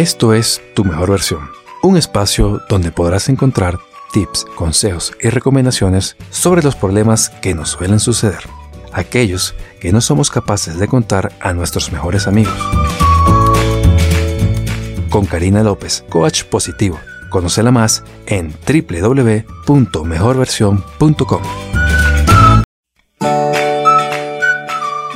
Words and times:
Esto 0.00 0.32
es 0.32 0.62
Tu 0.72 0.82
Mejor 0.82 1.10
Versión, 1.10 1.50
un 1.82 1.98
espacio 1.98 2.62
donde 2.70 2.90
podrás 2.90 3.28
encontrar 3.28 3.78
tips, 4.14 4.46
consejos 4.56 5.12
y 5.20 5.28
recomendaciones 5.28 6.16
sobre 6.30 6.62
los 6.62 6.74
problemas 6.74 7.28
que 7.28 7.54
nos 7.54 7.68
suelen 7.68 8.00
suceder, 8.00 8.40
aquellos 8.94 9.54
que 9.78 9.92
no 9.92 10.00
somos 10.00 10.30
capaces 10.30 10.78
de 10.78 10.88
contar 10.88 11.34
a 11.38 11.52
nuestros 11.52 11.92
mejores 11.92 12.26
amigos. 12.26 12.54
Con 15.10 15.26
Karina 15.26 15.62
López, 15.62 16.02
coach 16.08 16.44
positivo. 16.44 16.98
Conócela 17.28 17.70
más 17.70 18.02
en 18.24 18.54
www.mejorversión.com. 18.66 21.42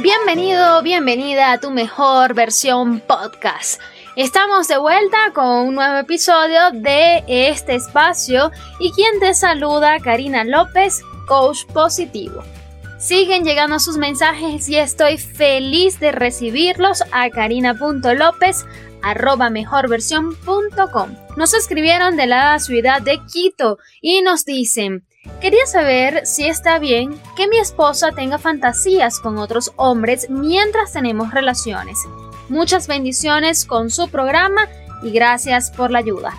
Bienvenido, 0.03 0.83
bienvenida 0.83 1.53
a 1.53 1.59
tu 1.59 1.71
mejor 1.71 2.35
versión 2.35 3.01
podcast. 3.01 3.81
Estamos 4.17 4.69
de 4.69 4.79
vuelta 4.79 5.33
con 5.35 5.45
un 5.67 5.75
nuevo 5.75 5.97
episodio 5.99 6.71
de 6.73 7.25
este 7.27 7.75
espacio 7.75 8.53
y 8.79 8.93
quien 8.93 9.19
te 9.19 9.35
saluda, 9.35 9.99
Karina 9.99 10.45
López, 10.45 11.03
coach 11.27 11.65
positivo. 11.73 12.45
Siguen 12.97 13.45
llegando 13.45 13.81
sus 13.81 13.97
mensajes 13.97 14.69
y 14.69 14.77
estoy 14.77 15.19
feliz 15.19 15.99
de 15.99 16.13
recibirlos 16.13 17.03
a 17.11 17.29
karina.lopez 17.29 18.65
arroba 19.03 19.51
mejorversión.com. 19.51 21.17
Nos 21.37 21.53
escribieron 21.53 22.17
de 22.17 22.27
la 22.29 22.57
ciudad 22.61 23.03
de 23.03 23.19
Quito 23.27 23.79
y 24.01 24.23
nos 24.23 24.45
dicen, 24.45 25.05
quería 25.41 25.67
saber 25.67 26.25
si 26.25 26.47
está 26.47 26.79
bien 26.79 27.21
que 27.37 27.49
mi 27.49 27.59
esposa 27.59 28.13
tenga 28.13 28.39
fantasías 28.39 29.19
con 29.19 29.39
otros 29.39 29.73
hombres 29.75 30.31
mientras 30.31 30.93
tenemos 30.93 31.33
relaciones. 31.33 31.99
Muchas 32.49 32.87
bendiciones 32.87 33.65
con 33.65 33.91
su 33.91 34.09
programa 34.09 34.69
y 35.03 35.11
gracias 35.11 35.71
por 35.71 35.91
la 35.91 36.01
ayuda. 36.01 36.35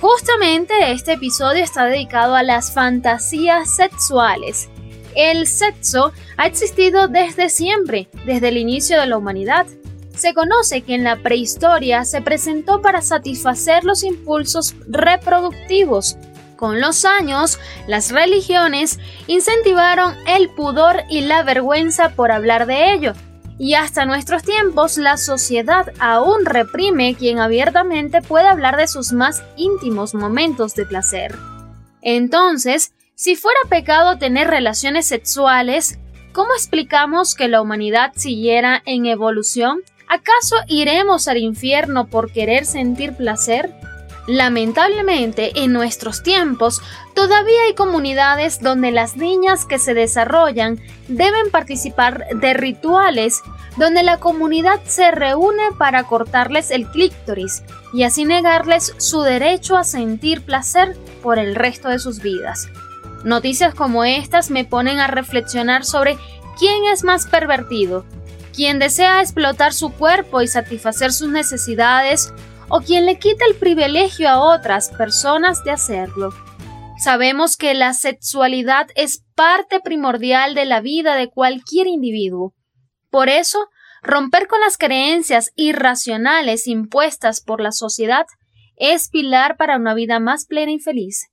Justamente 0.00 0.92
este 0.92 1.12
episodio 1.12 1.62
está 1.62 1.84
dedicado 1.84 2.34
a 2.34 2.42
las 2.42 2.72
fantasías 2.72 3.76
sexuales. 3.76 4.68
El 5.14 5.46
sexo 5.46 6.12
ha 6.38 6.46
existido 6.46 7.06
desde 7.06 7.50
siempre, 7.50 8.08
desde 8.24 8.48
el 8.48 8.56
inicio 8.56 8.98
de 8.98 9.06
la 9.06 9.18
humanidad. 9.18 9.66
Se 10.14 10.32
conoce 10.34 10.82
que 10.82 10.94
en 10.94 11.04
la 11.04 11.16
prehistoria 11.16 12.04
se 12.04 12.22
presentó 12.22 12.80
para 12.80 13.02
satisfacer 13.02 13.84
los 13.84 14.02
impulsos 14.04 14.74
reproductivos. 14.88 16.16
Con 16.56 16.80
los 16.80 17.04
años, 17.04 17.58
las 17.86 18.10
religiones 18.10 18.98
incentivaron 19.26 20.14
el 20.26 20.48
pudor 20.48 21.02
y 21.10 21.22
la 21.22 21.42
vergüenza 21.42 22.10
por 22.10 22.32
hablar 22.32 22.66
de 22.66 22.92
ello, 22.92 23.14
y 23.62 23.74
hasta 23.74 24.06
nuestros 24.06 24.42
tiempos 24.42 24.98
la 24.98 25.16
sociedad 25.16 25.92
aún 26.00 26.44
reprime 26.44 27.14
quien 27.14 27.38
abiertamente 27.38 28.20
puede 28.20 28.48
hablar 28.48 28.76
de 28.76 28.88
sus 28.88 29.12
más 29.12 29.44
íntimos 29.56 30.16
momentos 30.16 30.74
de 30.74 30.84
placer. 30.84 31.36
Entonces, 32.00 32.92
si 33.14 33.36
fuera 33.36 33.60
pecado 33.68 34.18
tener 34.18 34.48
relaciones 34.48 35.06
sexuales, 35.06 36.00
¿cómo 36.32 36.52
explicamos 36.54 37.36
que 37.36 37.46
la 37.46 37.62
humanidad 37.62 38.10
siguiera 38.16 38.82
en 38.84 39.06
evolución? 39.06 39.78
¿Acaso 40.08 40.56
iremos 40.66 41.28
al 41.28 41.36
infierno 41.36 42.08
por 42.08 42.32
querer 42.32 42.66
sentir 42.66 43.12
placer? 43.14 43.72
Lamentablemente, 44.26 45.64
en 45.64 45.72
nuestros 45.72 46.22
tiempos, 46.22 46.80
todavía 47.14 47.62
hay 47.66 47.74
comunidades 47.74 48.60
donde 48.60 48.92
las 48.92 49.16
niñas 49.16 49.64
que 49.64 49.78
se 49.78 49.94
desarrollan 49.94 50.80
deben 51.08 51.50
participar 51.50 52.26
de 52.32 52.54
rituales 52.54 53.42
donde 53.76 54.02
la 54.02 54.18
comunidad 54.18 54.80
se 54.84 55.10
reúne 55.10 55.62
para 55.76 56.04
cortarles 56.04 56.70
el 56.70 56.86
clítoris 56.88 57.62
y 57.92 58.04
así 58.04 58.24
negarles 58.24 58.94
su 58.98 59.22
derecho 59.22 59.76
a 59.76 59.84
sentir 59.84 60.42
placer 60.42 60.96
por 61.22 61.38
el 61.38 61.54
resto 61.54 61.88
de 61.88 61.98
sus 61.98 62.20
vidas. 62.20 62.68
Noticias 63.24 63.74
como 63.74 64.04
estas 64.04 64.50
me 64.50 64.64
ponen 64.64 64.98
a 64.98 65.06
reflexionar 65.06 65.84
sobre 65.84 66.18
quién 66.58 66.84
es 66.92 67.02
más 67.02 67.26
pervertido, 67.26 68.04
quien 68.54 68.78
desea 68.78 69.20
explotar 69.20 69.72
su 69.72 69.90
cuerpo 69.90 70.42
y 70.42 70.48
satisfacer 70.48 71.12
sus 71.12 71.30
necesidades 71.30 72.32
o 72.74 72.80
quien 72.80 73.04
le 73.04 73.18
quita 73.18 73.44
el 73.44 73.54
privilegio 73.54 74.30
a 74.30 74.40
otras 74.40 74.88
personas 74.88 75.62
de 75.62 75.72
hacerlo. 75.72 76.30
Sabemos 76.98 77.58
que 77.58 77.74
la 77.74 77.92
sexualidad 77.92 78.88
es 78.94 79.22
parte 79.34 79.80
primordial 79.80 80.54
de 80.54 80.64
la 80.64 80.80
vida 80.80 81.14
de 81.14 81.28
cualquier 81.28 81.86
individuo. 81.86 82.54
Por 83.10 83.28
eso, 83.28 83.68
romper 84.02 84.48
con 84.48 84.60
las 84.60 84.78
creencias 84.78 85.52
irracionales 85.54 86.66
impuestas 86.66 87.42
por 87.42 87.60
la 87.60 87.72
sociedad 87.72 88.24
es 88.76 89.10
pilar 89.10 89.58
para 89.58 89.76
una 89.76 89.92
vida 89.92 90.18
más 90.18 90.46
plena 90.46 90.72
y 90.72 90.78
feliz. 90.78 91.28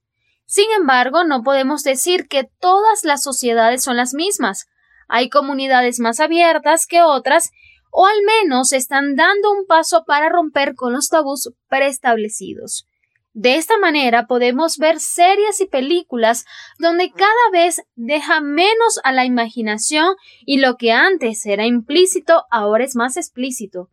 Sin 0.45 0.65
embargo, 0.77 1.23
no 1.23 1.41
podemos 1.41 1.83
decir 1.83 2.27
que 2.27 2.49
todas 2.59 3.05
las 3.05 3.23
sociedades 3.23 3.81
son 3.81 3.95
las 3.95 4.13
mismas. 4.13 4.67
Hay 5.07 5.29
comunidades 5.29 6.01
más 6.01 6.19
abiertas 6.19 6.85
que 6.85 7.01
otras 7.01 7.51
o 7.91 8.05
al 8.05 8.21
menos 8.23 8.71
están 8.71 9.15
dando 9.15 9.51
un 9.51 9.65
paso 9.65 10.03
para 10.05 10.29
romper 10.29 10.75
con 10.75 10.93
los 10.93 11.09
tabús 11.09 11.51
preestablecidos. 11.67 12.85
De 13.33 13.55
esta 13.55 13.77
manera 13.77 14.25
podemos 14.27 14.77
ver 14.77 14.99
series 14.99 15.61
y 15.61 15.67
películas 15.67 16.45
donde 16.79 17.11
cada 17.11 17.29
vez 17.51 17.81
deja 17.95 18.41
menos 18.41 18.99
a 19.03 19.11
la 19.11 19.25
imaginación 19.25 20.15
y 20.45 20.57
lo 20.57 20.77
que 20.77 20.91
antes 20.91 21.45
era 21.45 21.65
implícito 21.65 22.43
ahora 22.51 22.83
es 22.83 22.95
más 22.95 23.17
explícito. 23.17 23.89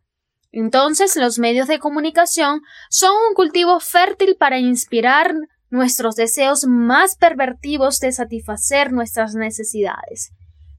Entonces 0.52 1.16
los 1.16 1.38
medios 1.38 1.68
de 1.68 1.78
comunicación 1.78 2.62
son 2.88 3.12
un 3.28 3.34
cultivo 3.34 3.78
fértil 3.78 4.36
para 4.36 4.58
inspirar 4.58 5.34
nuestros 5.68 6.16
deseos 6.16 6.64
más 6.66 7.16
pervertidos 7.16 7.98
de 7.98 8.12
satisfacer 8.12 8.92
nuestras 8.92 9.34
necesidades 9.34 10.32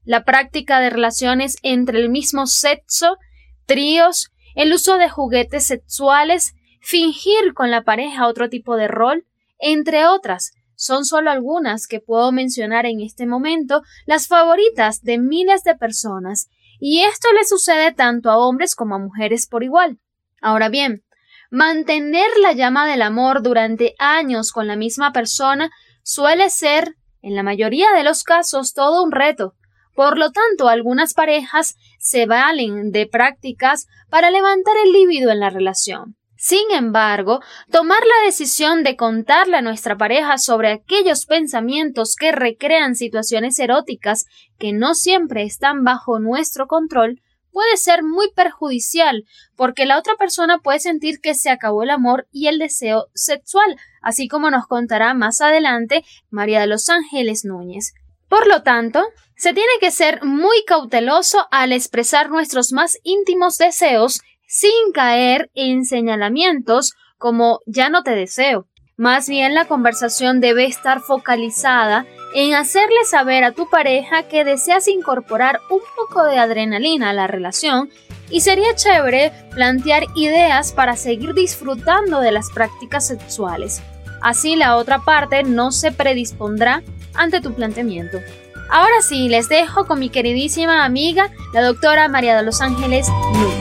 la 0.08 0.24
práctica 0.24 0.80
de 0.80 0.88
relaciones 0.88 1.58
entre 1.62 1.98
el 2.00 2.08
mismo 2.08 2.46
sexo, 2.46 3.18
tríos, 3.66 4.30
el 4.54 4.72
uso 4.72 4.96
de 4.96 5.10
juguetes 5.10 5.66
sexuales, 5.66 6.54
fingir 6.80 7.52
con 7.52 7.70
la 7.70 7.82
pareja 7.82 8.26
otro 8.26 8.48
tipo 8.48 8.78
de 8.78 8.88
rol, 8.88 9.26
entre 9.58 10.06
otras, 10.06 10.52
son 10.76 11.04
solo 11.04 11.30
algunas 11.30 11.86
que 11.86 12.00
puedo 12.00 12.32
mencionar 12.32 12.86
en 12.86 13.02
este 13.02 13.26
momento, 13.26 13.82
las 14.06 14.28
favoritas 14.28 15.02
de 15.02 15.18
miles 15.18 15.62
de 15.62 15.74
personas, 15.76 16.48
y 16.80 17.02
esto 17.02 17.28
le 17.34 17.44
sucede 17.44 17.92
tanto 17.92 18.30
a 18.30 18.38
hombres 18.38 18.74
como 18.74 18.94
a 18.94 18.98
mujeres 18.98 19.46
por 19.46 19.62
igual. 19.62 19.98
Ahora 20.40 20.70
bien, 20.70 21.04
mantener 21.50 22.30
la 22.40 22.52
llama 22.52 22.86
del 22.86 23.02
amor 23.02 23.42
durante 23.42 23.94
años 23.98 24.52
con 24.52 24.68
la 24.68 24.76
misma 24.76 25.12
persona 25.12 25.70
suele 26.02 26.48
ser, 26.48 26.96
en 27.20 27.34
la 27.34 27.42
mayoría 27.42 27.88
de 27.94 28.04
los 28.04 28.22
casos, 28.22 28.72
todo 28.72 29.04
un 29.04 29.12
reto, 29.12 29.54
por 29.98 30.16
lo 30.16 30.30
tanto, 30.30 30.68
algunas 30.68 31.12
parejas 31.12 31.74
se 31.98 32.26
valen 32.26 32.92
de 32.92 33.08
prácticas 33.08 33.88
para 34.08 34.30
levantar 34.30 34.74
el 34.84 34.92
líbido 34.92 35.32
en 35.32 35.40
la 35.40 35.50
relación. 35.50 36.14
Sin 36.36 36.70
embargo, 36.70 37.40
tomar 37.72 37.98
la 37.98 38.24
decisión 38.24 38.84
de 38.84 38.94
contarle 38.94 39.56
a 39.56 39.60
nuestra 39.60 39.96
pareja 39.96 40.38
sobre 40.38 40.70
aquellos 40.70 41.26
pensamientos 41.26 42.14
que 42.14 42.30
recrean 42.30 42.94
situaciones 42.94 43.58
eróticas 43.58 44.26
que 44.56 44.72
no 44.72 44.94
siempre 44.94 45.42
están 45.42 45.82
bajo 45.82 46.20
nuestro 46.20 46.68
control 46.68 47.20
puede 47.50 47.76
ser 47.76 48.04
muy 48.04 48.30
perjudicial 48.36 49.24
porque 49.56 49.84
la 49.84 49.98
otra 49.98 50.14
persona 50.14 50.58
puede 50.58 50.78
sentir 50.78 51.18
que 51.20 51.34
se 51.34 51.50
acabó 51.50 51.82
el 51.82 51.90
amor 51.90 52.28
y 52.30 52.46
el 52.46 52.60
deseo 52.60 53.08
sexual, 53.14 53.76
así 54.00 54.28
como 54.28 54.48
nos 54.52 54.68
contará 54.68 55.12
más 55.14 55.40
adelante 55.40 56.04
María 56.30 56.60
de 56.60 56.68
los 56.68 56.88
Ángeles 56.88 57.44
Núñez. 57.44 57.94
Por 58.28 58.46
lo 58.46 58.62
tanto, 58.62 59.04
se 59.36 59.54
tiene 59.54 59.72
que 59.80 59.90
ser 59.90 60.24
muy 60.24 60.64
cauteloso 60.66 61.46
al 61.50 61.72
expresar 61.72 62.28
nuestros 62.28 62.72
más 62.72 62.98
íntimos 63.04 63.56
deseos 63.56 64.20
sin 64.46 64.92
caer 64.92 65.50
en 65.54 65.84
señalamientos 65.84 66.94
como 67.18 67.60
ya 67.66 67.88
no 67.88 68.02
te 68.02 68.12
deseo. 68.12 68.66
Más 68.96 69.28
bien 69.28 69.54
la 69.54 69.66
conversación 69.66 70.40
debe 70.40 70.64
estar 70.64 71.00
focalizada 71.00 72.04
en 72.34 72.54
hacerle 72.54 73.04
saber 73.04 73.44
a 73.44 73.52
tu 73.52 73.70
pareja 73.70 74.24
que 74.24 74.44
deseas 74.44 74.88
incorporar 74.88 75.60
un 75.70 75.80
poco 75.96 76.24
de 76.24 76.38
adrenalina 76.38 77.10
a 77.10 77.14
la 77.14 77.26
relación 77.26 77.90
y 78.30 78.40
sería 78.40 78.74
chévere 78.74 79.32
plantear 79.50 80.04
ideas 80.16 80.72
para 80.72 80.96
seguir 80.96 81.32
disfrutando 81.32 82.20
de 82.20 82.32
las 82.32 82.50
prácticas 82.50 83.06
sexuales. 83.06 83.82
Así 84.20 84.56
la 84.56 84.76
otra 84.76 84.98
parte 84.98 85.44
no 85.44 85.70
se 85.70 85.92
predispondrá 85.92 86.82
ante 87.18 87.40
tu 87.40 87.52
planteamiento. 87.52 88.18
Ahora 88.70 89.00
sí, 89.00 89.28
les 89.28 89.48
dejo 89.48 89.86
con 89.86 89.98
mi 89.98 90.10
queridísima 90.10 90.84
amiga, 90.84 91.30
la 91.52 91.62
doctora 91.62 92.08
María 92.08 92.36
de 92.36 92.42
los 92.42 92.60
Ángeles 92.60 93.08
Núñez. 93.32 93.58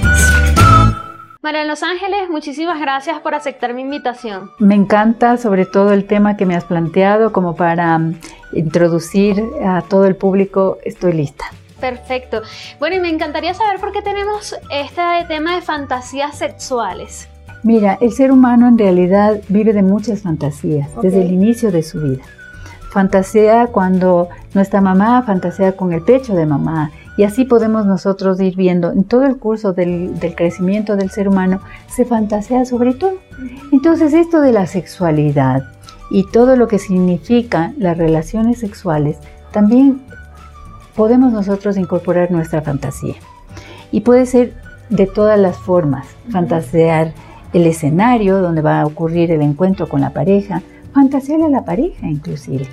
María 1.41 1.61
de 1.61 1.67
los 1.67 1.81
Ángeles, 1.81 2.29
muchísimas 2.29 2.79
gracias 2.79 3.21
por 3.21 3.33
aceptar 3.33 3.73
mi 3.73 3.83
invitación. 3.83 4.51
Me 4.59 4.75
encanta 4.75 5.37
sobre 5.37 5.65
todo 5.65 5.93
el 5.93 6.05
tema 6.05 6.35
que 6.35 6.45
me 6.45 6.55
has 6.55 6.65
planteado 6.65 7.31
como 7.31 7.55
para 7.55 7.97
mm, 7.97 8.19
introducir 8.53 9.41
a 9.65 9.81
todo 9.81 10.07
el 10.07 10.17
público. 10.17 10.77
Estoy 10.83 11.13
lista. 11.13 11.45
Perfecto. 11.79 12.41
Bueno, 12.79 12.97
y 12.97 12.99
me 12.99 13.09
encantaría 13.09 13.53
saber 13.53 13.79
por 13.79 13.93
qué 13.93 14.01
tenemos 14.01 14.55
este 14.71 15.01
tema 15.29 15.55
de 15.55 15.61
fantasías 15.61 16.37
sexuales. 16.37 17.29
Mira, 17.63 17.97
el 18.01 18.11
ser 18.11 18.31
humano 18.31 18.67
en 18.67 18.77
realidad 18.77 19.39
vive 19.47 19.73
de 19.73 19.83
muchas 19.83 20.23
fantasías 20.23 20.89
desde 21.01 21.21
el 21.21 21.31
inicio 21.31 21.71
de 21.71 21.83
su 21.83 22.01
vida. 22.01 22.23
Fantasea 22.97 23.67
cuando 23.67 24.27
nuestra 24.55 24.81
mamá 24.81 25.21
fantasea 25.21 25.73
con 25.73 25.93
el 25.93 26.01
pecho 26.01 26.33
de 26.33 26.47
mamá 26.47 26.89
y 27.15 27.25
así 27.25 27.45
podemos 27.45 27.85
nosotros 27.85 28.41
ir 28.41 28.55
viendo 28.55 28.91
en 28.91 29.03
todo 29.03 29.27
el 29.27 29.37
curso 29.37 29.71
del, 29.71 30.15
crecimiento 30.35 30.95
del 30.95 31.11
ser 31.11 31.29
humano, 31.29 31.61
se 31.87 32.05
fantasea 32.05 32.65
sobre 32.65 32.95
todo. 32.95 33.13
Entonces 33.71 34.15
esto 34.15 34.41
de 34.41 34.51
la 34.51 34.65
sexualidad 34.65 35.61
y 36.09 36.25
todo 36.31 36.55
lo 36.55 36.67
que 36.67 36.79
significa 36.79 37.71
las 37.77 37.99
relaciones 37.99 38.57
sexuales, 38.57 39.19
también 39.51 40.01
podemos 40.95 41.31
nosotros 41.31 41.77
incorporar 41.77 42.31
nuestra 42.31 42.63
fantasía. 42.63 43.17
Y 43.91 44.01
puede 44.01 44.25
ser 44.25 44.55
de 44.89 45.05
todas 45.05 45.37
las 45.37 45.55
formas, 45.55 46.07
fantasear 46.31 47.13
el 47.53 47.67
escenario 47.67 48.41
donde 48.41 48.63
va 48.63 48.81
a 48.81 48.87
ocurrir 48.87 49.29
el 49.29 49.43
encuentro 49.43 49.87
con 49.87 50.01
la 50.01 50.13
pareja, 50.13 50.63
fantasear 50.95 51.43
a 51.43 51.49
la 51.49 51.63
pareja 51.63 52.07
inclusive, 52.07 52.65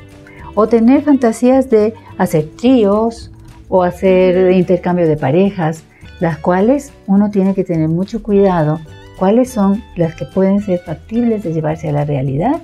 o 0.54 0.68
tener 0.68 1.02
fantasías 1.02 1.70
de 1.70 1.94
hacer 2.18 2.48
tríos, 2.56 3.30
o 3.68 3.82
hacer 3.82 4.52
intercambio 4.52 5.06
de 5.06 5.16
parejas, 5.16 5.84
las 6.20 6.38
cuales 6.38 6.92
uno 7.06 7.30
tiene 7.30 7.54
que 7.54 7.64
tener 7.64 7.88
mucho 7.88 8.22
cuidado 8.22 8.78
cuáles 9.18 9.50
son 9.50 9.82
las 9.96 10.14
que 10.14 10.26
pueden 10.26 10.60
ser 10.60 10.78
factibles 10.80 11.42
de 11.42 11.52
llevarse 11.52 11.88
a 11.88 11.92
la 11.92 12.04
realidad 12.04 12.62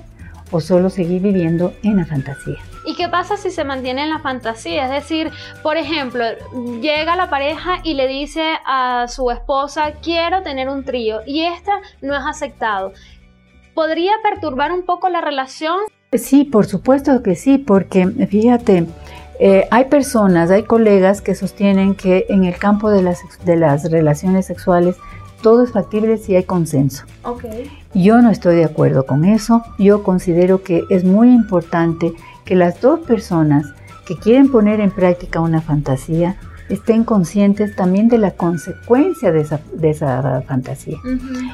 o 0.51 0.59
solo 0.59 0.89
seguir 0.89 1.21
viviendo 1.21 1.73
en 1.83 1.97
la 1.97 2.05
fantasía. 2.05 2.57
¿Y 2.85 2.95
qué 2.95 3.07
pasa 3.07 3.37
si 3.37 3.51
se 3.51 3.63
mantiene 3.63 4.03
en 4.03 4.09
la 4.09 4.19
fantasía? 4.19 4.85
Es 4.85 4.91
decir, 4.91 5.31
por 5.63 5.77
ejemplo, 5.77 6.23
llega 6.81 7.15
la 7.15 7.29
pareja 7.29 7.79
y 7.83 7.93
le 7.93 8.07
dice 8.07 8.43
a 8.65 9.05
su 9.07 9.29
esposa, 9.31 9.93
quiero 10.01 10.41
tener 10.41 10.67
un 10.67 10.83
trío, 10.83 11.19
y 11.25 11.41
esta 11.41 11.73
no 12.01 12.15
es 12.15 12.23
aceptado. 12.25 12.93
¿Podría 13.73 14.13
perturbar 14.23 14.71
un 14.71 14.83
poco 14.83 15.09
la 15.09 15.21
relación? 15.21 15.77
Sí, 16.13 16.43
por 16.43 16.65
supuesto 16.65 17.23
que 17.23 17.35
sí, 17.35 17.57
porque 17.57 18.05
fíjate, 18.05 18.85
eh, 19.39 19.65
hay 19.71 19.85
personas, 19.85 20.51
hay 20.51 20.63
colegas 20.63 21.21
que 21.21 21.35
sostienen 21.35 21.95
que 21.95 22.25
en 22.27 22.43
el 22.43 22.57
campo 22.57 22.89
de 22.89 23.01
las, 23.01 23.19
de 23.45 23.55
las 23.55 23.89
relaciones 23.89 24.45
sexuales 24.45 24.97
todo 25.41 25.63
es 25.63 25.71
factible 25.71 26.17
si 26.17 26.35
hay 26.35 26.43
consenso. 26.43 27.05
Yo 27.93 28.21
no 28.21 28.29
estoy 28.29 28.57
de 28.57 28.65
acuerdo 28.65 29.05
con 29.05 29.23
eso. 29.23 29.63
Yo 29.79 30.03
considero 30.03 30.63
que 30.63 30.83
es 30.89 31.05
muy 31.05 31.31
importante 31.31 32.13
que 32.43 32.55
las 32.55 32.81
dos 32.81 32.99
personas 32.99 33.65
que 34.05 34.17
quieren 34.17 34.51
poner 34.51 34.81
en 34.81 34.91
práctica 34.91 35.39
una 35.39 35.61
fantasía 35.61 36.37
estén 36.71 37.03
conscientes 37.03 37.75
también 37.75 38.07
de 38.07 38.17
la 38.17 38.31
consecuencia 38.31 39.31
de 39.31 39.41
esa, 39.89 40.41
fantasía. 40.47 40.97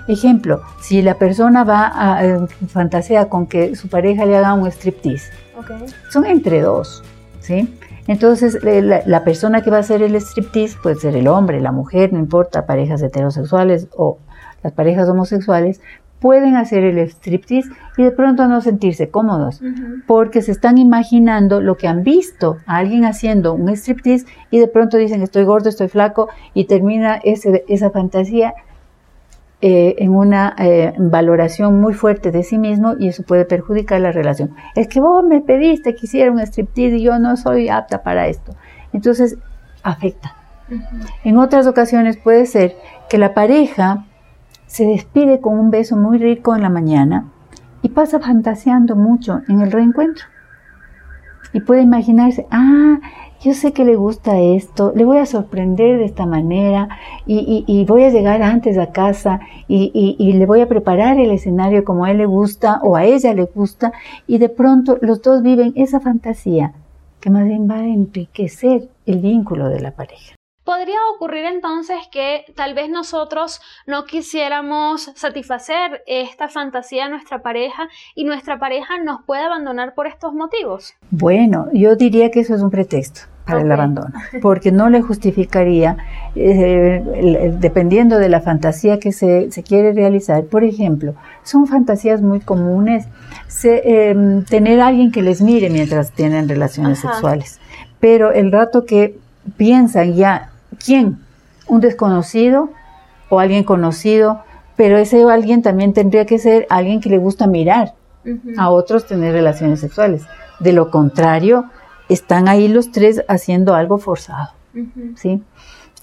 Ejemplo, 0.08 0.62
si 0.82 1.02
la 1.02 1.16
persona 1.16 1.64
va 1.64 1.92
a 1.94 2.26
eh, 2.26 2.40
fantasea 2.68 3.30
con 3.30 3.48
que 3.48 3.76
su 3.76 3.88
pareja 3.88 4.26
le 4.26 4.38
haga 4.38 4.54
un 4.54 4.68
striptease, 4.68 5.32
son 6.12 6.26
entre 6.26 6.62
dos. 6.62 7.04
Entonces, 8.08 8.60
la, 8.64 9.24
persona 9.24 9.62
que 9.62 9.70
va 9.70 9.78
a 9.78 9.80
hacer 9.82 10.02
el 10.02 10.16
striptease 10.16 10.78
puede 10.82 10.96
ser 10.96 11.16
el 11.16 11.28
hombre, 11.28 11.60
la 11.60 11.72
mujer, 11.72 12.14
no 12.14 12.20
importa, 12.20 12.66
parejas 12.66 13.02
heterosexuales 13.02 13.88
o 13.96 14.20
las 14.64 14.74
parejas 14.74 15.10
homosexuales, 15.10 15.82
pueden 16.20 16.56
hacer 16.56 16.84
el 16.84 16.98
striptease 17.00 17.70
y 17.98 18.04
de 18.04 18.12
pronto 18.12 18.48
no 18.48 18.62
sentirse 18.62 19.10
cómodos, 19.10 19.62
porque 20.08 20.42
se 20.42 20.52
están 20.52 20.78
imaginando 20.78 21.62
lo 21.62 21.78
que 21.78 21.88
han 21.88 22.04
visto 22.04 22.58
a 22.66 22.78
alguien 22.78 23.06
haciendo 23.06 23.54
un 23.54 23.70
striptease 23.70 24.26
y 24.50 24.60
de 24.60 24.68
pronto 24.68 24.98
dicen 24.98 25.22
estoy 25.22 25.44
gordo, 25.44 25.70
estoy 25.70 25.88
flaco 25.88 26.30
y 26.54 26.66
termina 26.66 27.20
esa 27.24 27.90
fantasía 27.92 28.54
eh, 29.60 29.96
en 29.98 30.14
una 30.14 30.56
eh, 30.60 30.94
valoración 31.00 31.82
muy 31.82 31.96
fuerte 31.96 32.32
de 32.32 32.44
sí 32.44 32.60
mismo 32.60 32.94
y 33.00 33.08
eso 33.08 33.24
puede 33.24 33.46
perjudicar 33.46 34.00
la 34.00 34.12
relación. 34.12 34.56
Es 34.76 34.88
que 34.88 35.00
vos 35.00 35.24
me 35.24 35.42
pediste 35.42 35.96
que 35.96 36.06
hiciera 36.06 36.32
un 36.32 36.40
striptease 36.40 36.98
y 36.98 37.02
yo 37.02 37.18
no 37.18 37.36
soy 37.38 37.70
apta 37.70 38.04
para 38.04 38.28
esto. 38.28 38.56
Entonces, 38.94 39.38
afecta. 39.82 40.36
En 41.24 41.38
otras 41.38 41.66
ocasiones 41.66 42.18
puede 42.18 42.46
ser 42.46 42.76
que 43.10 43.18
la 43.18 43.34
pareja 43.34 44.06
se 44.68 44.86
despide 44.86 45.42
con 45.42 45.58
un 45.58 45.72
beso 45.72 45.96
muy 45.96 46.18
rico 46.18 46.56
en 46.56 46.62
la 46.62 46.70
mañana 46.70 47.32
y 47.82 47.90
pasa 47.90 48.20
fantaseando 48.20 48.96
mucho 48.96 49.42
en 49.48 49.62
el 49.62 49.72
reencuentro. 49.72 50.26
Y 51.54 51.62
puede 51.62 51.82
imaginarse, 51.82 52.46
ah, 52.52 53.00
yo 53.42 53.54
sé 53.54 53.72
que 53.72 53.86
le 53.86 53.96
gusta 53.96 54.40
esto, 54.40 54.92
le 54.96 55.06
voy 55.06 55.18
a 55.18 55.26
sorprender 55.26 56.00
de 56.00 56.06
esta 56.06 56.26
manera 56.26 56.90
y, 57.26 57.86
voy 57.88 58.04
a 58.04 58.10
llegar 58.10 58.42
antes 58.42 58.78
a 58.78 58.92
casa 58.92 59.40
y, 59.68 60.16
y, 60.20 60.34
le 60.34 60.46
voy 60.46 60.62
a 60.62 60.68
preparar 60.68 61.20
el 61.20 61.32
escenario 61.32 61.84
como 61.86 62.06
a 62.06 62.12
él 62.12 62.18
le 62.18 62.26
gusta 62.26 62.80
o 62.84 62.96
a 62.96 63.06
ella 63.06 63.34
le 63.34 63.46
gusta 63.46 63.94
y 64.26 64.40
de 64.40 64.50
pronto 64.50 64.98
los 65.02 65.22
dos 65.22 65.44
viven 65.44 65.74
esa 65.76 66.00
fantasía 66.00 66.74
que 67.20 67.30
más 67.30 67.46
bien 67.46 67.70
va 67.70 67.78
a 67.78 67.88
enriquecer 67.88 68.90
el 69.06 69.20
vínculo 69.20 69.70
de 69.70 69.82
la 69.82 69.92
pareja. 69.92 70.37
Podría 70.68 71.00
ocurrir 71.16 71.46
entonces 71.46 71.96
que 72.12 72.44
tal 72.54 72.74
vez 72.74 72.90
nosotros 72.90 73.62
no 73.86 74.04
quisiéramos 74.04 75.10
satisfacer 75.16 76.04
esta 76.06 76.50
fantasía 76.50 77.06
de 77.06 77.12
nuestra 77.12 77.42
pareja 77.42 77.88
y 78.16 78.26
nuestra 78.26 78.60
pareja 78.60 78.98
nos 79.02 79.24
puede 79.24 79.46
abandonar 79.46 79.94
por 79.96 80.08
estos 80.08 80.34
motivos. 80.34 80.94
Bueno, 81.10 81.68
yo 81.72 81.96
diría 81.96 82.32
que 82.32 82.42
eso 82.42 82.54
es 82.54 82.62
un 82.62 82.70
pretexto 82.70 83.22
para 83.46 83.62
el 83.62 83.72
abandono, 83.72 84.12
porque 84.42 84.74
no 84.74 84.90
le 84.90 85.02
justificaría, 85.02 85.96
eh, 86.36 87.56
dependiendo 87.62 88.20
de 88.20 88.28
la 88.28 88.42
fantasía 88.42 89.00
que 89.00 89.14
se, 89.14 89.48
quiere 89.66 89.94
realizar. 89.94 90.44
Por 90.48 90.66
ejemplo, 90.66 91.16
son 91.44 91.68
fantasías 91.68 92.22
muy 92.22 92.42
comunes 92.42 93.08
em, 93.64 94.44
tener 94.44 94.82
a 94.82 94.88
alguien 94.88 95.14
que 95.14 95.22
les 95.22 95.42
mire 95.42 95.70
mientras 95.70 96.12
tienen 96.12 96.50
relaciones 96.50 97.00
sexuales, 97.00 97.62
pero 98.02 98.34
el 98.34 98.52
rato 98.52 98.84
que 98.84 99.18
piensan 99.56 100.14
ya 100.14 100.52
¿Quién? 100.84 101.20
¿Un 101.68 101.82
desconocido 101.82 102.70
o 103.30 103.40
alguien 103.40 103.64
conocido? 103.64 104.42
Pero 104.76 104.98
ese 104.98 105.24
alguien 105.24 105.62
también 105.62 105.94
tendría 105.94 106.26
que 106.26 106.40
ser 106.40 106.68
alguien 106.70 107.02
que 107.02 107.10
le 107.10 107.18
gusta 107.18 107.48
mirar 107.48 107.94
a 108.58 108.70
otros 108.70 109.08
tener 109.08 109.34
relaciones 109.34 109.80
sexuales. 109.80 110.24
De 110.60 110.74
lo 110.74 110.92
contrario, 110.92 111.66
están 112.10 112.48
ahí 112.48 112.68
los 112.68 112.92
tres 112.92 113.24
haciendo 113.28 113.74
algo 113.74 113.98
forzado. 113.98 114.50
¿sí? 115.16 115.42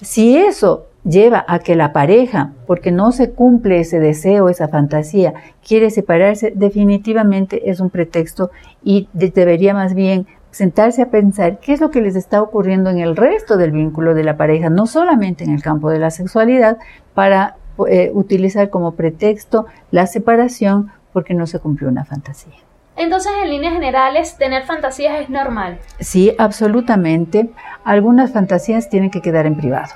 Si 0.00 0.36
eso 0.36 0.86
lleva 1.04 1.44
a 1.46 1.58
que 1.58 1.76
la 1.76 1.92
pareja, 1.92 2.52
porque 2.66 2.90
no 2.90 3.12
se 3.12 3.30
cumple 3.30 3.80
ese 3.80 4.00
deseo, 4.00 4.48
esa 4.48 4.68
fantasía, 4.68 5.34
quiere 5.66 5.90
separarse, 5.90 6.52
definitivamente 6.54 7.70
es 7.70 7.80
un 7.80 7.90
pretexto 7.90 8.50
y 8.82 9.08
debería 9.12 9.74
más 9.74 9.94
bien 9.94 10.26
sentarse 10.54 11.02
a 11.02 11.10
pensar 11.10 11.58
qué 11.58 11.72
es 11.72 11.80
lo 11.80 11.90
que 11.90 12.00
les 12.00 12.14
está 12.14 12.40
ocurriendo 12.40 12.88
en 12.88 13.00
el 13.00 13.16
resto 13.16 13.56
del 13.56 13.72
vínculo 13.72 14.14
de 14.14 14.22
la 14.22 14.36
pareja, 14.36 14.70
no 14.70 14.86
solamente 14.86 15.42
en 15.42 15.52
el 15.52 15.62
campo 15.62 15.90
de 15.90 15.98
la 15.98 16.10
sexualidad, 16.10 16.78
para 17.12 17.56
eh, 17.88 18.12
utilizar 18.14 18.70
como 18.70 18.92
pretexto 18.92 19.66
la 19.90 20.06
separación 20.06 20.92
porque 21.12 21.34
no 21.34 21.48
se 21.48 21.58
cumplió 21.58 21.88
una 21.88 22.04
fantasía. 22.04 22.54
Entonces, 22.96 23.32
en 23.42 23.50
líneas 23.50 23.74
generales, 23.74 24.36
tener 24.36 24.62
fantasías 24.62 25.20
es 25.20 25.28
normal. 25.28 25.80
Sí, 25.98 26.32
absolutamente. 26.38 27.50
Algunas 27.82 28.32
fantasías 28.32 28.88
tienen 28.88 29.10
que 29.10 29.20
quedar 29.20 29.46
en 29.46 29.56
privado. 29.56 29.92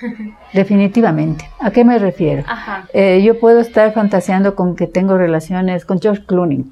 Definitivamente. 0.54 1.48
¿A 1.60 1.70
qué 1.70 1.84
me 1.84 1.98
refiero? 1.98 2.44
Eh, 2.94 3.22
yo 3.22 3.38
puedo 3.38 3.60
estar 3.60 3.92
fantaseando 3.92 4.54
con 4.54 4.76
que 4.76 4.86
tengo 4.86 5.18
relaciones 5.18 5.84
con 5.84 6.00
George 6.00 6.24
Clooney. 6.24 6.64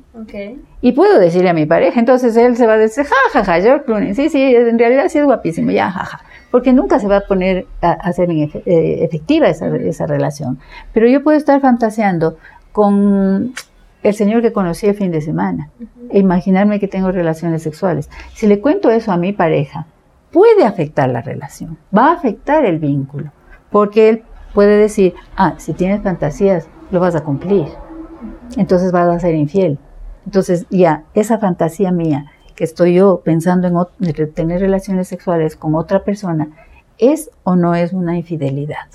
Y 0.86 0.92
puedo 0.92 1.18
decirle 1.18 1.48
a 1.48 1.52
mi 1.52 1.66
pareja, 1.66 1.98
entonces 1.98 2.36
él 2.36 2.56
se 2.56 2.64
va 2.64 2.74
a 2.74 2.78
decir, 2.78 3.04
ja, 3.06 3.16
ja, 3.32 3.44
ja, 3.44 3.60
George 3.60 3.86
Clooney. 3.86 4.14
Sí, 4.14 4.28
sí, 4.28 4.40
en 4.54 4.78
realidad 4.78 5.08
sí 5.08 5.18
es 5.18 5.24
guapísimo, 5.24 5.72
ya, 5.72 5.90
ja, 5.90 6.04
ja. 6.04 6.20
Porque 6.52 6.72
nunca 6.72 7.00
se 7.00 7.08
va 7.08 7.16
a 7.16 7.20
poner 7.22 7.66
a, 7.82 7.90
hacer 7.90 8.30
eh, 8.30 8.54
efectiva 9.02 9.48
esa, 9.48 9.66
esa 9.78 10.06
relación. 10.06 10.60
Pero 10.92 11.08
yo 11.08 11.24
puedo 11.24 11.36
estar 11.36 11.60
fantaseando 11.60 12.36
con 12.70 13.52
el 14.04 14.14
señor 14.14 14.42
que 14.42 14.52
conocí 14.52 14.86
el 14.86 14.94
fin 14.94 15.10
de 15.10 15.20
semana 15.22 15.70
e 16.08 16.20
imaginarme 16.20 16.78
que 16.78 16.86
tengo 16.86 17.10
relaciones 17.10 17.64
sexuales. 17.64 18.08
Si 18.34 18.46
le 18.46 18.60
cuento 18.60 18.88
eso 18.88 19.10
a 19.10 19.16
mi 19.16 19.32
pareja, 19.32 19.86
puede 20.30 20.64
afectar 20.64 21.08
la 21.10 21.20
relación, 21.20 21.78
va 21.92 22.10
a 22.10 22.14
afectar 22.14 22.64
el 22.64 22.78
vínculo, 22.78 23.32
porque 23.72 24.08
él 24.08 24.22
puede 24.54 24.78
decir, 24.78 25.14
ah, 25.36 25.54
si 25.56 25.72
tienes 25.72 26.04
fantasías, 26.04 26.68
lo 26.92 27.00
vas 27.00 27.16
a 27.16 27.24
cumplir, 27.24 27.66
entonces 28.56 28.92
vas 28.92 29.08
a 29.08 29.18
ser 29.18 29.34
infiel. 29.34 29.80
Entonces 30.26 30.66
ya, 30.70 31.04
esa 31.14 31.38
fantasía 31.38 31.90
mía, 31.90 32.26
que 32.54 32.64
estoy 32.64 32.94
yo 32.94 33.22
pensando 33.24 33.88
en 34.00 34.32
tener 34.32 34.60
relaciones 34.60 35.08
sexuales 35.08 35.56
con 35.56 35.74
otra 35.74 36.04
persona, 36.04 36.48
¿es 36.98 37.30
o 37.44 37.56
no 37.56 37.74
es 37.74 37.92
una 37.92 38.16
infidelidad? 38.16 38.86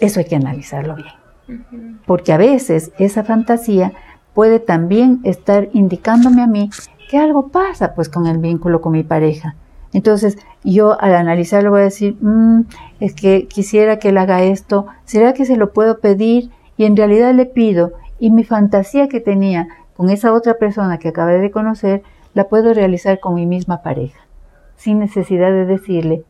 Eso 0.00 0.20
hay 0.20 0.26
que 0.26 0.36
analizarlo 0.36 0.96
bien. 0.96 2.00
Porque 2.06 2.32
a 2.32 2.38
veces 2.38 2.92
esa 2.98 3.24
fantasía 3.24 3.92
puede 4.34 4.58
también 4.58 5.20
estar 5.24 5.68
indicándome 5.72 6.42
a 6.42 6.46
mí 6.46 6.70
que 7.10 7.18
algo 7.18 7.48
pasa 7.48 7.94
pues 7.94 8.08
con 8.08 8.26
el 8.26 8.38
vínculo 8.38 8.80
con 8.80 8.92
mi 8.92 9.02
pareja 9.02 9.54
entonces, 9.92 10.38
yo 10.64 10.98
al 11.00 11.14
analizarlo 11.14 11.70
voy 11.70 11.80
a 11.80 11.84
decir, 11.84 12.16
mm, 12.20 12.62
es 13.00 13.14
que 13.14 13.46
quisiera 13.46 13.98
que 13.98 14.08
él 14.08 14.18
haga 14.18 14.42
esto, 14.42 14.86
¿será 15.04 15.34
que 15.34 15.44
se 15.44 15.56
lo 15.56 15.72
puedo 15.72 16.00
pedir? 16.00 16.50
y 16.78 16.86
en 16.86 16.96
realidad 16.96 17.34
le 17.34 17.44
pido 17.44 17.92
y 18.18 18.30
mi 18.30 18.44
fantasía 18.44 19.06
que 19.06 19.20
tenía 19.20 19.68
con 20.02 20.10
esa 20.10 20.32
otra 20.32 20.58
persona 20.58 20.98
que 20.98 21.10
acabé 21.10 21.38
de 21.38 21.52
conocer 21.52 22.02
la 22.34 22.48
puedo 22.48 22.74
realizar 22.74 23.20
con 23.20 23.36
mi 23.36 23.46
misma 23.46 23.82
pareja, 23.82 24.26
sin 24.74 24.98
necesidad 24.98 25.52
de 25.52 25.64
decirle 25.64 26.24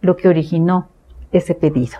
lo 0.00 0.16
que 0.16 0.28
originó 0.28 0.88
ese 1.30 1.54
pedido. 1.54 1.98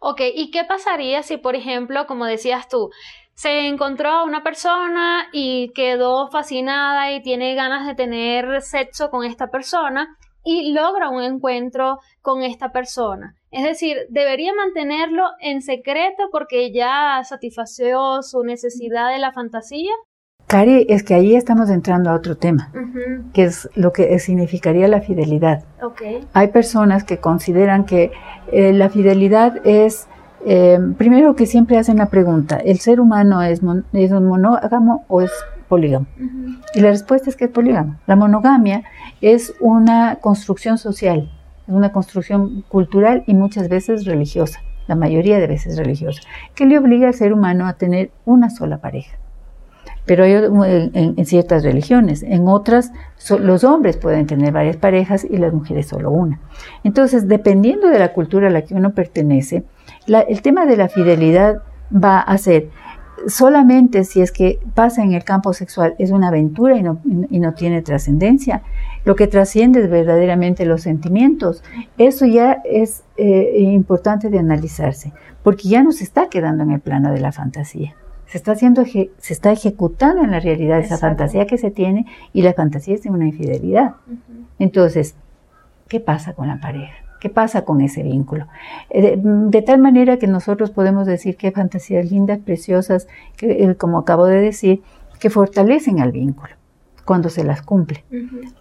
Ok, 0.00 0.22
¿y 0.34 0.50
qué 0.50 0.64
pasaría 0.64 1.22
si, 1.22 1.36
por 1.36 1.54
ejemplo, 1.54 2.06
como 2.06 2.24
decías 2.24 2.66
tú, 2.66 2.88
se 3.34 3.68
encontró 3.68 4.08
a 4.08 4.24
una 4.24 4.42
persona 4.42 5.26
y 5.34 5.70
quedó 5.74 6.30
fascinada 6.30 7.12
y 7.12 7.20
tiene 7.20 7.54
ganas 7.54 7.86
de 7.86 7.94
tener 7.94 8.62
sexo 8.62 9.10
con 9.10 9.26
esta 9.26 9.48
persona 9.48 10.16
y 10.44 10.72
logra 10.72 11.10
un 11.10 11.22
encuentro 11.22 11.98
con 12.22 12.42
esta 12.42 12.72
persona? 12.72 13.34
Es 13.50 13.64
decir, 13.64 13.98
debería 14.08 14.54
mantenerlo 14.54 15.24
en 15.40 15.60
secreto 15.60 16.30
porque 16.32 16.72
ya 16.72 17.20
satisfació 17.24 18.22
su 18.22 18.44
necesidad 18.44 19.10
de 19.10 19.18
la 19.18 19.32
fantasía. 19.32 19.92
Cari, 20.50 20.84
es 20.88 21.04
que 21.04 21.14
ahí 21.14 21.36
estamos 21.36 21.70
entrando 21.70 22.10
a 22.10 22.14
otro 22.14 22.36
tema, 22.36 22.72
que 23.32 23.44
es 23.44 23.70
lo 23.76 23.92
que 23.92 24.18
significaría 24.18 24.88
la 24.88 25.00
fidelidad. 25.00 25.62
Okay. 25.80 26.26
Hay 26.32 26.48
personas 26.48 27.04
que 27.04 27.18
consideran 27.18 27.84
que 27.84 28.10
eh, 28.50 28.72
la 28.72 28.90
fidelidad 28.90 29.64
es, 29.64 30.08
eh, 30.44 30.76
primero 30.98 31.36
que 31.36 31.46
siempre 31.46 31.78
hacen 31.78 31.98
la 31.98 32.06
pregunta, 32.06 32.56
¿el 32.56 32.80
ser 32.80 33.00
humano 33.00 33.40
es, 33.42 33.60
es 33.92 34.10
un 34.10 34.26
monógamo 34.26 35.04
o 35.06 35.20
es 35.20 35.30
polígamo? 35.68 36.06
Y 36.74 36.80
la 36.80 36.90
respuesta 36.90 37.30
es 37.30 37.36
que 37.36 37.44
es 37.44 37.50
polígamo. 37.52 38.00
La 38.08 38.16
monogamia 38.16 38.82
es 39.20 39.54
una 39.60 40.16
construcción 40.16 40.78
social, 40.78 41.30
es 41.68 41.72
una 41.72 41.92
construcción 41.92 42.62
cultural 42.62 43.22
y 43.28 43.34
muchas 43.34 43.68
veces 43.68 44.04
religiosa, 44.04 44.58
la 44.88 44.96
mayoría 44.96 45.38
de 45.38 45.46
veces 45.46 45.76
religiosa, 45.78 46.22
que 46.56 46.66
le 46.66 46.76
obliga 46.76 47.06
al 47.06 47.14
ser 47.14 47.32
humano 47.32 47.68
a 47.68 47.74
tener 47.74 48.10
una 48.24 48.50
sola 48.50 48.78
pareja 48.78 49.20
pero 50.10 50.24
hay 50.24 50.32
en, 50.34 51.24
ciertas 51.24 51.62
religiones, 51.62 52.24
en 52.24 52.48
otras 52.48 52.90
los 53.38 53.62
hombres 53.62 53.96
pueden 53.96 54.26
tener 54.26 54.52
varias 54.52 54.76
parejas 54.76 55.24
y 55.24 55.36
las 55.36 55.52
mujeres 55.52 55.86
solo 55.86 56.10
una. 56.10 56.40
Entonces, 56.82 57.28
dependiendo 57.28 57.86
de 57.86 58.00
la 58.00 58.12
cultura 58.12 58.48
a 58.48 58.50
la 58.50 58.62
que 58.62 58.74
uno 58.74 58.92
pertenece, 58.92 59.62
el 60.08 60.42
tema 60.42 60.66
de 60.66 60.76
la 60.76 60.88
fidelidad 60.88 61.62
va 61.94 62.18
a 62.18 62.38
ser 62.38 62.70
solamente 63.28 64.02
si 64.02 64.20
es 64.20 64.32
que 64.32 64.58
pasa 64.74 65.04
en 65.04 65.12
el 65.12 65.22
campo 65.22 65.52
sexual, 65.52 65.94
es 66.00 66.10
una 66.10 66.26
aventura 66.26 66.76
y 66.76 66.82
no, 67.38 67.54
tiene 67.54 67.80
trascendencia. 67.80 68.62
Lo 69.04 69.14
que 69.14 69.28
trasciende 69.28 69.78
es 69.78 69.88
verdaderamente 69.88 70.64
los 70.64 70.82
sentimientos. 70.82 71.62
Eso 71.98 72.26
ya 72.26 72.60
es 72.64 73.04
eh, 73.16 73.60
importante 73.60 74.28
de 74.28 74.40
analizarse, 74.40 75.12
porque 75.44 75.68
ya 75.68 75.84
no 75.84 75.92
se 75.92 76.02
está 76.02 76.28
quedando 76.28 76.64
en 76.64 76.72
el 76.72 76.80
plano 76.80 77.12
de 77.12 77.20
la 77.20 77.30
fantasía 77.30 77.94
se 78.30 78.38
está 78.38 78.52
haciendo, 78.52 78.84
se 78.84 79.10
está 79.18 79.50
ejecutando 79.50 80.22
en 80.22 80.30
la 80.30 80.38
realidad 80.38 80.78
esa 80.78 80.98
fantasía 80.98 81.48
que 81.48 81.58
se 81.58 81.72
tiene 81.72 82.06
y 82.32 82.42
la 82.42 82.52
fantasía 82.52 82.94
es 82.94 83.02
de 83.02 83.10
una 83.10 83.26
infidelidad. 83.26 83.96
Entonces, 84.60 85.16
¿qué 85.88 85.98
pasa 85.98 86.32
con 86.34 86.46
la 86.46 86.60
pareja? 86.60 86.94
¿Qué 87.18 87.28
pasa 87.28 87.64
con 87.64 87.80
ese 87.80 88.04
vínculo? 88.04 88.46
Eh, 88.88 89.16
de, 89.20 89.62
tal 89.62 89.80
manera 89.80 90.16
que 90.18 90.28
nosotros 90.28 90.70
podemos 90.70 91.08
decir 91.08 91.36
que 91.36 91.50
fantasías 91.50 92.08
lindas, 92.08 92.38
preciosas, 92.38 93.08
que, 93.36 93.64
eh, 93.64 93.74
como 93.74 93.98
acabo 93.98 94.26
de 94.26 94.40
decir, 94.40 94.80
que 95.18 95.28
fortalecen 95.28 95.98
al 95.98 96.12
vínculo 96.12 96.54
cuando 97.04 97.30
se 97.30 97.42
las 97.42 97.62
cumple, 97.62 98.04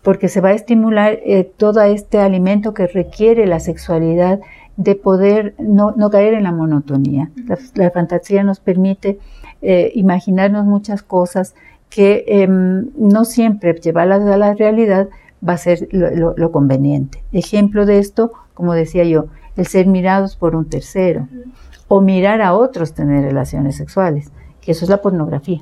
porque 0.01 0.29
se 0.29 0.41
va 0.41 0.49
a 0.49 0.53
estimular 0.53 1.19
eh, 1.23 1.43
todo 1.43 1.81
este 1.83 2.17
alimento 2.17 2.73
que 2.73 2.87
requiere 2.87 3.45
la 3.45 3.59
sexualidad 3.59 4.39
de 4.77 4.95
poder 4.95 5.53
no, 5.59 5.93
caer 6.09 6.33
en 6.33 6.43
la 6.43 6.51
monotonía. 6.51 7.29
la, 7.75 7.91
fantasía 7.91 8.43
nos 8.43 8.59
permite 8.59 9.19
eh, 9.61 9.91
imaginarnos 9.95 10.65
muchas 10.65 11.03
cosas 11.03 11.55
que 11.89 12.23
em, 12.27 12.89
no 12.97 13.25
siempre 13.25 13.73
llevarlas 13.73 14.21
a 14.21 14.37
la 14.37 14.53
realidad 14.53 15.09
va 15.47 15.53
a 15.53 15.57
ser 15.57 15.87
lo, 15.91 16.51
conveniente. 16.51 17.23
Ejemplo 17.31 17.85
de 17.85 17.99
esto, 17.99 18.31
como 18.53 18.73
decía 18.73 19.03
yo, 19.03 19.25
el 19.55 19.67
ser 19.67 19.87
mirados 19.87 20.35
por 20.35 20.55
un 20.55 20.65
tercero 20.65 21.27
o 21.87 22.01
mirar 22.01 22.41
a 22.41 22.53
otros 22.53 22.93
tener 22.93 23.23
relaciones 23.23 23.75
sexuales, 23.77 24.31
que 24.61 24.71
eso 24.71 24.85
es 24.85 24.89
la 24.89 25.01
pornografía. 25.01 25.61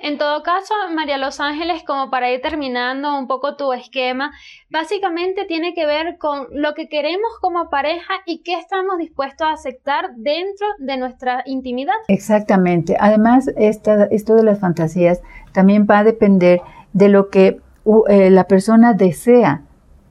En 0.00 0.18
todo 0.18 0.42
caso, 0.42 0.74
María 0.92 1.18
Los 1.18 1.38
Ángeles, 1.38 1.84
como 1.84 2.10
para 2.10 2.30
ir 2.30 2.40
terminando 2.40 3.16
un 3.16 3.28
poco 3.28 3.56
tu 3.56 3.72
esquema, 3.72 4.32
básicamente 4.68 5.44
tiene 5.44 5.72
que 5.72 5.86
ver 5.86 6.18
con 6.18 6.48
lo 6.50 6.74
que 6.74 6.88
queremos 6.88 7.30
como 7.40 7.70
pareja 7.70 8.14
y 8.26 8.42
qué 8.42 8.58
estamos 8.58 8.98
dispuestos 8.98 9.46
a 9.46 9.52
aceptar 9.52 10.10
dentro 10.16 10.66
de 10.78 10.96
nuestra 10.96 11.42
intimidad. 11.46 11.94
Exactamente. 12.08 12.96
Además, 12.98 13.48
esto 13.56 14.34
de 14.34 14.42
las 14.42 14.58
fantasías 14.58 15.22
también 15.52 15.86
va 15.88 16.00
a 16.00 16.04
depender 16.04 16.60
de 16.92 17.08
lo 17.08 17.30
que 17.30 17.60
eh, 18.08 18.30
la 18.30 18.44
persona 18.44 18.94
desea 18.94 19.62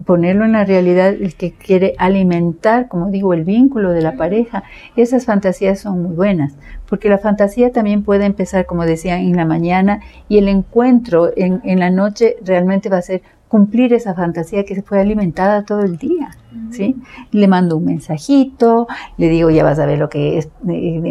ponerlo 0.06 0.46
en 0.46 0.54
la 0.54 0.66
realidad, 0.66 1.10
el 1.10 1.36
que 1.36 1.52
quiere 1.54 1.96
alimentar, 1.98 2.88
como 2.88 3.10
digo, 3.10 3.34
el 3.34 3.44
vínculo 3.44 3.92
de 3.92 4.02
la 4.02 4.14
pareja, 4.14 4.64
esas 4.96 5.26
fantasías 5.26 5.80
son 5.80 6.04
muy 6.04 6.16
buenas, 6.16 6.56
porque 6.88 7.10
la 7.10 7.18
fantasía 7.18 7.72
también 7.72 8.04
puede 8.04 8.26
empezar, 8.26 8.66
como 8.66 8.86
decía, 8.86 9.20
en 9.20 9.36
la 9.36 9.46
mañana 9.46 10.02
y 10.30 10.38
el 10.38 10.48
encuentro 10.48 11.32
en, 11.36 11.62
en 11.64 11.80
la 11.80 11.90
noche 11.90 12.38
realmente 12.44 12.90
va 12.90 12.98
a 12.98 13.02
ser 13.02 13.22
cumplir 13.54 13.94
esa 13.94 14.16
fantasía 14.16 14.66
que 14.66 14.74
se 14.74 14.82
fue 14.82 15.00
alimentada 15.00 15.64
todo 15.64 15.82
el 15.82 15.98
día, 15.98 16.32
¿sí? 16.72 16.96
Le 17.32 17.48
mando 17.48 17.78
un 17.78 17.86
mensajito, 17.86 18.88
le 19.18 19.30
digo, 19.30 19.52
ya 19.52 19.64
vas 19.64 19.78
a 19.78 19.86
ver 19.86 20.00
lo 20.00 20.10
que 20.10 20.40
es, 20.40 20.50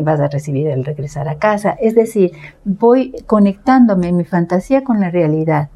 vas 0.02 0.18
a 0.18 0.26
recibir 0.26 0.68
al 0.72 0.84
regresar 0.84 1.28
a 1.28 1.36
casa, 1.36 1.76
es 1.80 1.94
decir, 1.94 2.32
voy 2.64 3.14
conectándome 3.26 4.10
mi 4.10 4.24
fantasía 4.24 4.82
con 4.82 4.98
la 4.98 5.08
realidad 5.08 5.68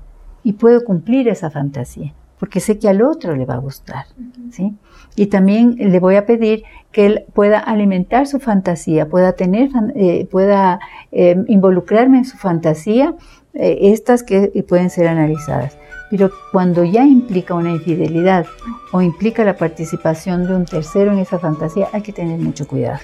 y 0.43 0.55
puedo 0.55 0.85
cumplir 0.85 1.29
esa 1.29 1.53
fantasía 1.53 2.15
porque 2.39 2.61
sé 2.61 2.79
que 2.79 2.89
al 2.89 3.03
otro 3.03 3.35
le 3.35 3.45
va 3.45 3.55
a 3.55 3.59
gustar, 3.59 4.07
¿sí? 4.51 4.75
Y 5.15 5.27
también 5.27 5.77
le 5.79 5.99
voy 5.99 6.17
a 6.17 6.27
pedir 6.27 6.65
que 6.93 7.07
él 7.07 7.25
pueda 7.33 7.59
alimentar 7.59 8.27
su 8.27 8.39
fantasía, 8.39 9.09
pueda 9.09 9.33
tener, 9.33 9.71
eh, 9.95 10.27
pueda 10.31 10.79
em, 11.13 11.45
involucrarme 11.49 12.19
en 12.19 12.25
su 12.25 12.37
fantasía, 12.37 13.15
eh, 13.55 13.79
estas 13.93 14.23
que 14.23 14.49
pueden 14.69 14.91
ser 14.91 15.09
analizadas. 15.09 15.79
Pero 16.11 16.31
cuando 16.53 16.85
ya 16.85 17.05
implica 17.05 17.55
una 17.55 17.71
infidelidad 17.71 18.47
o 18.93 19.03
implica 19.03 19.45
la 19.45 19.57
participación 19.57 20.47
de 20.47 20.55
un 20.55 20.65
tercero 20.65 21.13
en 21.13 21.19
esa 21.19 21.39
fantasía, 21.39 21.89
hay 21.93 22.03
que 22.03 22.13
tener 22.13 22.39
mucho 22.39 22.69
cuidado, 22.69 23.01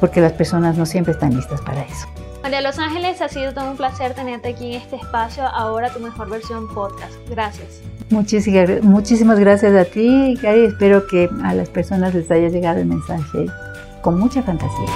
porque 0.00 0.20
las 0.20 0.32
personas 0.32 0.78
no 0.78 0.86
siempre 0.86 1.12
están 1.12 1.34
listas 1.34 1.60
para 1.60 1.82
eso. 1.82 2.06
María 2.42 2.60
Los 2.60 2.78
Ángeles, 2.78 3.20
ha 3.20 3.28
sido 3.28 3.52
todo 3.52 3.70
un 3.70 3.76
placer 3.76 4.14
tenerte 4.14 4.50
aquí 4.50 4.74
en 4.74 4.80
este 4.80 4.96
espacio, 4.96 5.44
ahora 5.44 5.90
tu 5.90 5.98
mejor 5.98 6.30
versión 6.30 6.72
podcast. 6.72 7.14
Gracias. 7.28 7.82
Muchísimas, 8.10 9.38
gracias 9.40 9.74
a 9.74 9.84
ti, 9.84 10.38
Cari. 10.40 10.64
Espero 10.64 11.06
que 11.06 11.28
a 11.42 11.54
las 11.54 11.68
personas 11.68 12.14
les 12.14 12.30
haya 12.30 12.48
llegado 12.48 12.78
el 12.78 12.86
mensaje 12.86 13.46
con 14.00 14.18
mucha 14.18 14.42
fantasía. 14.42 14.86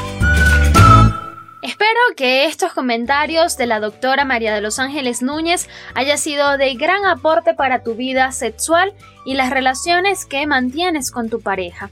Espero 1.62 2.00
que 2.16 2.46
estos 2.46 2.72
comentarios 2.72 3.56
de 3.56 3.66
la 3.66 3.80
doctora 3.80 4.24
María 4.24 4.54
de 4.54 4.60
los 4.60 4.78
Ángeles 4.78 5.22
Núñez 5.22 5.68
haya 5.94 6.16
sido 6.16 6.56
de 6.56 6.74
gran 6.74 7.04
aporte 7.04 7.52
para 7.52 7.82
tu 7.82 7.94
vida 7.94 8.32
sexual 8.32 8.92
y 9.24 9.34
las 9.34 9.50
relaciones 9.50 10.24
que 10.24 10.46
mantienes 10.46 11.10
con 11.10 11.28
tu 11.28 11.40
pareja. 11.40 11.90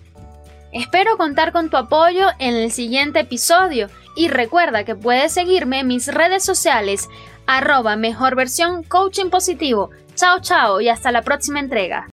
Espero 0.72 1.16
contar 1.16 1.52
con 1.52 1.70
tu 1.70 1.76
apoyo 1.76 2.28
en 2.38 2.54
el 2.54 2.70
siguiente 2.70 3.20
episodio 3.20 3.88
y 4.14 4.28
recuerda 4.28 4.84
que 4.84 4.94
puedes 4.94 5.32
seguirme 5.32 5.80
en 5.80 5.88
mis 5.88 6.12
redes 6.12 6.44
sociales 6.44 7.08
arroba 7.46 7.96
mejor 7.96 8.36
versión 8.36 8.82
coaching 8.82 9.30
positivo. 9.30 9.90
Chao 10.18 10.40
chao 10.40 10.80
y 10.80 10.88
hasta 10.88 11.12
la 11.12 11.22
próxima 11.22 11.60
entrega. 11.60 12.08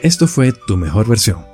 Esto 0.00 0.28
fue 0.28 0.52
tu 0.52 0.76
mejor 0.76 1.08
versión. 1.08 1.44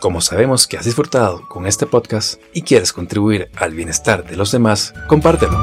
Como 0.00 0.20
sabemos 0.20 0.68
que 0.68 0.76
has 0.76 0.84
disfrutado 0.84 1.48
con 1.48 1.66
este 1.66 1.86
podcast 1.86 2.40
y 2.54 2.62
quieres 2.62 2.92
contribuir 2.92 3.50
al 3.56 3.74
bienestar 3.74 4.24
de 4.24 4.36
los 4.36 4.52
demás, 4.52 4.94
compártelo. 5.08 5.58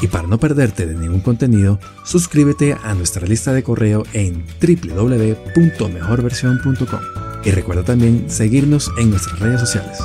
Y 0.00 0.08
para 0.08 0.26
no 0.26 0.38
perderte 0.38 0.86
de 0.86 0.96
ningún 0.96 1.20
contenido, 1.20 1.78
suscríbete 2.04 2.76
a 2.82 2.94
nuestra 2.94 3.24
lista 3.24 3.52
de 3.52 3.62
correo 3.62 4.02
en 4.12 4.44
www.mejorversión.com. 4.60 7.00
Y 7.44 7.52
recuerda 7.52 7.84
también 7.84 8.28
seguirnos 8.28 8.90
en 8.98 9.10
nuestras 9.10 9.38
redes 9.38 9.60
sociales. 9.60 10.00